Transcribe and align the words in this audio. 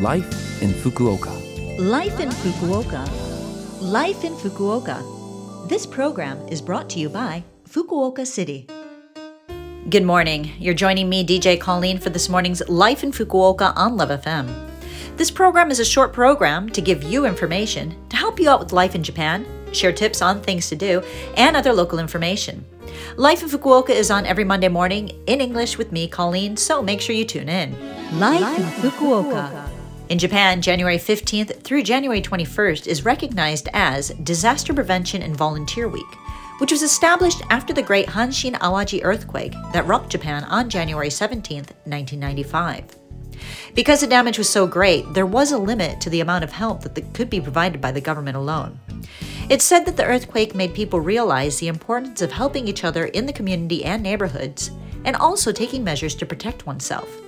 Life 0.00 0.60
in 0.60 0.70
Fukuoka. 0.70 1.30
Life 1.78 2.18
in 2.18 2.28
Fukuoka. 2.28 3.08
Life 3.80 4.24
in 4.24 4.34
Fukuoka. 4.34 5.68
This 5.68 5.86
program 5.86 6.36
is 6.48 6.60
brought 6.60 6.90
to 6.90 6.98
you 6.98 7.08
by 7.08 7.44
Fukuoka 7.68 8.26
City. 8.26 8.66
Good 9.90 10.02
morning. 10.02 10.50
You're 10.58 10.74
joining 10.74 11.08
me, 11.08 11.24
DJ 11.24 11.60
Colleen, 11.60 11.98
for 11.98 12.10
this 12.10 12.28
morning's 12.28 12.68
Life 12.68 13.04
in 13.04 13.12
Fukuoka 13.12 13.72
on 13.76 13.96
Love 13.96 14.08
FM. 14.08 14.48
This 15.16 15.30
program 15.30 15.70
is 15.70 15.78
a 15.78 15.84
short 15.84 16.12
program 16.12 16.68
to 16.70 16.80
give 16.80 17.04
you 17.04 17.24
information 17.24 17.94
to 18.08 18.16
help 18.16 18.40
you 18.40 18.50
out 18.50 18.58
with 18.58 18.72
life 18.72 18.96
in 18.96 19.02
Japan, 19.04 19.46
share 19.72 19.92
tips 19.92 20.20
on 20.20 20.40
things 20.40 20.68
to 20.70 20.74
do, 20.74 21.04
and 21.36 21.56
other 21.56 21.72
local 21.72 22.00
information. 22.00 22.64
Life 23.16 23.44
in 23.44 23.48
Fukuoka 23.48 23.90
is 23.90 24.10
on 24.10 24.26
every 24.26 24.44
Monday 24.44 24.68
morning 24.68 25.10
in 25.28 25.40
English 25.40 25.78
with 25.78 25.92
me, 25.92 26.08
Colleen, 26.08 26.56
so 26.56 26.82
make 26.82 27.00
sure 27.00 27.14
you 27.14 27.24
tune 27.24 27.48
in. 27.48 27.78
Life, 28.18 28.58
in 28.58 28.90
Fukuoka. 28.90 29.63
In 30.14 30.20
Japan, 30.20 30.62
January 30.62 30.96
15th 30.96 31.64
through 31.64 31.82
January 31.82 32.22
21st 32.22 32.86
is 32.86 33.04
recognized 33.04 33.68
as 33.72 34.10
Disaster 34.22 34.72
Prevention 34.72 35.22
and 35.22 35.36
Volunteer 35.36 35.88
Week, 35.88 36.06
which 36.58 36.70
was 36.70 36.84
established 36.84 37.42
after 37.50 37.72
the 37.72 37.82
Great 37.82 38.06
Hanshin 38.06 38.54
Awaji 38.60 39.00
earthquake 39.02 39.54
that 39.72 39.88
rocked 39.88 40.10
Japan 40.10 40.44
on 40.44 40.70
January 40.70 41.08
17th, 41.08 41.72
1995. 41.82 42.94
Because 43.74 44.02
the 44.02 44.06
damage 44.06 44.38
was 44.38 44.48
so 44.48 44.68
great, 44.68 45.04
there 45.14 45.26
was 45.26 45.50
a 45.50 45.58
limit 45.58 46.00
to 46.02 46.10
the 46.10 46.20
amount 46.20 46.44
of 46.44 46.52
help 46.52 46.82
that 46.82 47.12
could 47.12 47.28
be 47.28 47.40
provided 47.40 47.80
by 47.80 47.90
the 47.90 48.00
government 48.00 48.36
alone. 48.36 48.78
It's 49.50 49.64
said 49.64 49.84
that 49.84 49.96
the 49.96 50.06
earthquake 50.06 50.54
made 50.54 50.74
people 50.74 51.00
realize 51.00 51.58
the 51.58 51.66
importance 51.66 52.22
of 52.22 52.30
helping 52.30 52.68
each 52.68 52.84
other 52.84 53.06
in 53.06 53.26
the 53.26 53.32
community 53.32 53.84
and 53.84 54.00
neighborhoods, 54.00 54.70
and 55.04 55.16
also 55.16 55.50
taking 55.50 55.82
measures 55.82 56.14
to 56.14 56.24
protect 56.24 56.66
oneself. 56.66 57.23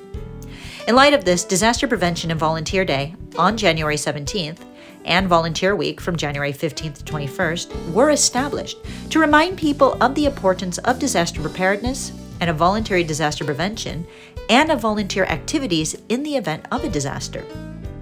In 0.86 0.95
light 0.95 1.14
of 1.14 1.24
this, 1.24 1.42
Disaster 1.42 1.88
Prevention 1.88 2.30
and 2.30 2.38
Volunteer 2.38 2.84
Day 2.84 3.12
on 3.36 3.56
January 3.56 3.96
17th 3.96 4.58
and 5.04 5.27
Volunteer 5.27 5.74
Week 5.74 6.00
from 6.00 6.14
January 6.14 6.52
15th 6.52 7.02
to 7.02 7.12
21st 7.12 7.92
were 7.92 8.11
established 8.11 8.78
to 9.11 9.19
remind 9.19 9.58
people 9.58 10.00
of 10.00 10.14
the 10.14 10.27
importance 10.27 10.78
of 10.78 11.00
disaster 11.00 11.41
preparedness 11.41 12.12
and 12.41 12.48
of 12.48 12.55
voluntary 12.55 13.02
disaster 13.02 13.44
prevention 13.44 14.06
and 14.48 14.70
of 14.70 14.78
volunteer 14.78 15.24
activities 15.24 15.96
in 16.08 16.22
the 16.22 16.36
event 16.36 16.64
of 16.70 16.84
a 16.84 16.89
disaster. 16.89 17.44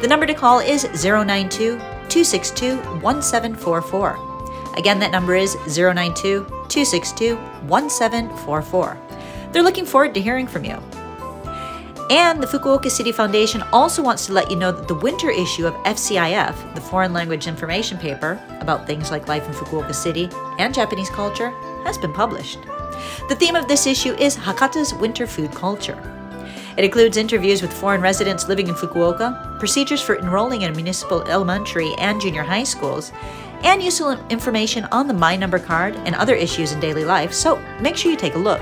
The 0.00 0.08
number 0.08 0.26
to 0.26 0.34
call 0.34 0.58
is 0.58 0.82
092 1.04 1.78
262 1.78 2.76
1744. 3.00 4.74
Again, 4.76 4.98
that 4.98 5.12
number 5.12 5.36
is 5.36 5.54
092 5.66 6.44
262 6.68 7.36
1744. 7.36 8.98
They're 9.52 9.62
looking 9.62 9.86
forward 9.86 10.12
to 10.14 10.20
hearing 10.20 10.48
from 10.48 10.64
you. 10.64 10.76
And 12.10 12.42
the 12.42 12.46
Fukuoka 12.46 12.90
City 12.90 13.12
Foundation 13.12 13.62
also 13.72 14.02
wants 14.02 14.26
to 14.26 14.34
let 14.34 14.50
you 14.50 14.56
know 14.56 14.70
that 14.70 14.88
the 14.88 14.94
winter 14.94 15.30
issue 15.30 15.66
of 15.66 15.72
FCIF, 15.84 16.74
the 16.74 16.80
foreign 16.80 17.14
language 17.14 17.46
information 17.46 17.96
paper 17.96 18.38
about 18.60 18.86
things 18.86 19.10
like 19.10 19.26
life 19.26 19.46
in 19.46 19.54
Fukuoka 19.54 19.94
City 19.94 20.28
and 20.58 20.74
Japanese 20.74 21.08
culture, 21.08 21.50
has 21.84 21.96
been 21.96 22.12
published. 22.12 22.58
The 23.28 23.36
theme 23.36 23.56
of 23.56 23.68
this 23.68 23.86
issue 23.86 24.12
is 24.14 24.36
Hakata's 24.36 24.92
winter 24.92 25.26
food 25.26 25.52
culture. 25.52 25.98
It 26.76 26.84
includes 26.84 27.16
interviews 27.16 27.62
with 27.62 27.72
foreign 27.72 28.02
residents 28.02 28.48
living 28.48 28.68
in 28.68 28.74
Fukuoka, 28.74 29.58
procedures 29.58 30.02
for 30.02 30.16
enrolling 30.18 30.62
in 30.62 30.76
municipal 30.76 31.22
elementary 31.22 31.94
and 31.98 32.20
junior 32.20 32.42
high 32.42 32.64
schools, 32.64 33.12
and 33.62 33.82
useful 33.82 34.10
information 34.28 34.84
on 34.92 35.08
the 35.08 35.14
My 35.14 35.36
Number 35.36 35.58
card 35.58 35.96
and 36.04 36.14
other 36.16 36.34
issues 36.34 36.72
in 36.72 36.80
daily 36.80 37.04
life, 37.04 37.32
so 37.32 37.56
make 37.80 37.96
sure 37.96 38.10
you 38.10 38.16
take 38.16 38.34
a 38.34 38.38
look. 38.38 38.60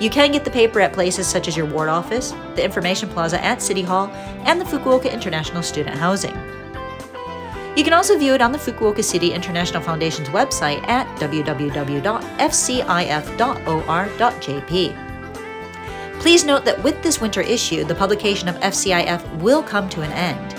You 0.00 0.10
can 0.10 0.32
get 0.32 0.44
the 0.44 0.50
paper 0.50 0.80
at 0.80 0.92
places 0.92 1.26
such 1.26 1.46
as 1.46 1.56
your 1.56 1.66
ward 1.66 1.88
office, 1.88 2.34
the 2.56 2.64
Information 2.64 3.08
Plaza 3.08 3.42
at 3.44 3.62
City 3.62 3.82
Hall, 3.82 4.08
and 4.44 4.60
the 4.60 4.64
Fukuoka 4.64 5.12
International 5.12 5.62
Student 5.62 5.96
Housing. 5.96 6.36
You 7.76 7.82
can 7.84 7.92
also 7.92 8.16
view 8.18 8.34
it 8.34 8.42
on 8.42 8.52
the 8.52 8.58
Fukuoka 8.58 9.02
City 9.02 9.32
International 9.32 9.82
Foundation's 9.82 10.28
website 10.28 10.86
at 10.88 11.06
www.fcif.or.jp. 11.18 12.10
Please 16.20 16.44
note 16.44 16.64
that 16.64 16.82
with 16.82 17.02
this 17.02 17.20
winter 17.20 17.40
issue, 17.42 17.84
the 17.84 17.94
publication 17.94 18.48
of 18.48 18.56
FCIF 18.56 19.38
will 19.40 19.62
come 19.62 19.88
to 19.90 20.00
an 20.02 20.12
end. 20.12 20.54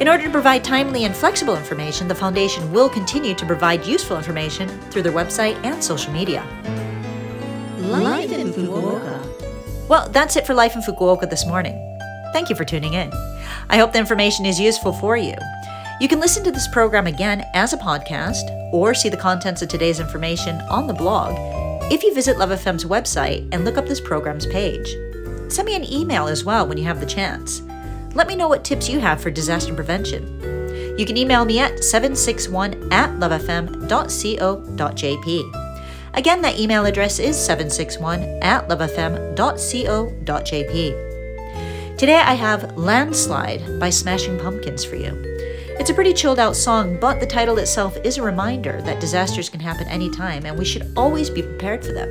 In 0.00 0.08
order 0.08 0.24
to 0.24 0.30
provide 0.30 0.64
timely 0.64 1.04
and 1.04 1.14
flexible 1.14 1.56
information, 1.56 2.08
the 2.08 2.14
Foundation 2.14 2.72
will 2.72 2.88
continue 2.88 3.34
to 3.34 3.46
provide 3.46 3.86
useful 3.86 4.16
information 4.16 4.68
through 4.90 5.02
their 5.02 5.12
website 5.12 5.54
and 5.64 5.84
social 5.84 6.12
media. 6.12 6.44
Life 8.02 8.32
in 8.32 8.52
Fukuoka. 8.52 9.88
Well, 9.88 10.08
that's 10.08 10.36
it 10.36 10.46
for 10.46 10.54
Life 10.54 10.74
in 10.74 10.82
Fukuoka 10.82 11.28
this 11.28 11.46
morning. 11.46 11.74
Thank 12.32 12.50
you 12.50 12.56
for 12.56 12.64
tuning 12.64 12.94
in. 12.94 13.12
I 13.68 13.78
hope 13.78 13.92
the 13.92 13.98
information 13.98 14.46
is 14.46 14.58
useful 14.58 14.92
for 14.92 15.16
you. 15.16 15.34
You 16.00 16.08
can 16.08 16.20
listen 16.20 16.42
to 16.44 16.50
this 16.50 16.68
program 16.68 17.06
again 17.06 17.44
as 17.54 17.72
a 17.72 17.78
podcast 17.78 18.50
or 18.72 18.94
see 18.94 19.08
the 19.08 19.16
contents 19.16 19.62
of 19.62 19.68
today's 19.68 20.00
information 20.00 20.60
on 20.62 20.86
the 20.86 20.94
blog 20.94 21.36
if 21.92 22.02
you 22.02 22.14
visit 22.14 22.38
Love 22.38 22.50
FM's 22.50 22.84
website 22.84 23.46
and 23.52 23.64
look 23.64 23.76
up 23.76 23.86
this 23.86 24.00
program's 24.00 24.46
page. 24.46 24.96
Send 25.48 25.66
me 25.66 25.76
an 25.76 25.84
email 25.84 26.26
as 26.26 26.44
well 26.44 26.66
when 26.66 26.78
you 26.78 26.84
have 26.84 26.98
the 26.98 27.06
chance. 27.06 27.62
Let 28.14 28.26
me 28.26 28.36
know 28.36 28.48
what 28.48 28.64
tips 28.64 28.88
you 28.88 29.00
have 29.00 29.20
for 29.20 29.30
disaster 29.30 29.74
prevention. 29.74 30.24
You 30.98 31.04
can 31.04 31.16
email 31.16 31.44
me 31.44 31.60
at 31.60 31.84
761 31.84 32.92
at 32.92 33.10
lovefm.co.jp. 33.18 35.63
Again, 36.14 36.42
that 36.42 36.58
email 36.58 36.86
address 36.86 37.18
is 37.18 37.36
761 37.36 38.22
at 38.42 38.68
lovefm.co.jp. 38.68 39.34
Today 41.98 42.16
I 42.16 42.34
have 42.34 42.76
Landslide 42.76 43.80
by 43.80 43.90
Smashing 43.90 44.38
Pumpkins 44.38 44.84
for 44.84 44.96
you. 44.96 45.20
It's 45.78 45.90
a 45.90 45.94
pretty 45.94 46.12
chilled 46.12 46.38
out 46.38 46.54
song, 46.54 46.98
but 47.00 47.18
the 47.18 47.26
title 47.26 47.58
itself 47.58 47.96
is 48.04 48.16
a 48.16 48.22
reminder 48.22 48.80
that 48.82 49.00
disasters 49.00 49.48
can 49.48 49.58
happen 49.58 49.88
anytime 49.88 50.46
and 50.46 50.56
we 50.56 50.64
should 50.64 50.92
always 50.96 51.30
be 51.30 51.42
prepared 51.42 51.84
for 51.84 51.92
them. 51.92 52.08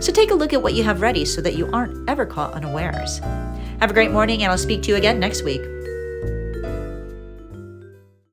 So 0.00 0.10
take 0.12 0.30
a 0.30 0.34
look 0.34 0.52
at 0.52 0.62
what 0.62 0.74
you 0.74 0.84
have 0.84 1.02
ready 1.02 1.24
so 1.24 1.42
that 1.42 1.54
you 1.54 1.70
aren't 1.70 2.08
ever 2.08 2.24
caught 2.24 2.54
unawares. 2.54 3.18
Have 3.80 3.90
a 3.90 3.94
great 3.94 4.10
morning, 4.10 4.42
and 4.42 4.50
I'll 4.50 4.58
speak 4.58 4.82
to 4.82 4.90
you 4.90 4.96
again 4.96 5.20
next 5.20 5.42
week. 5.42 5.60